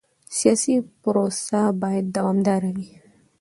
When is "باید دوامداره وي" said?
1.81-2.89